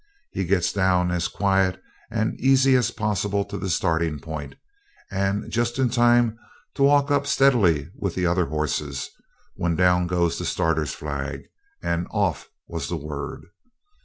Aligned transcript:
He 0.31 0.45
gets 0.45 0.73
down 0.73 1.11
as 1.11 1.27
quiet 1.27 1.79
and 2.09 2.33
easy 2.41 2.73
as 2.73 2.89
possible 2.89 3.45
to 3.45 3.55
the 3.55 3.69
starting 3.69 4.19
point, 4.19 4.55
and 5.11 5.47
just 5.51 5.77
in 5.77 5.89
time 5.91 6.39
to 6.73 6.81
walk 6.81 7.11
up 7.11 7.27
steadily 7.27 7.91
with 7.95 8.15
the 8.15 8.25
other 8.25 8.47
horses, 8.47 9.11
when 9.57 9.75
down 9.75 10.07
goes 10.07 10.39
the 10.39 10.45
starter's 10.45 10.93
flag, 10.95 11.43
and 11.83 12.07
'Off' 12.09 12.49
was 12.67 12.89
the 12.89 12.97
word. 12.97 13.45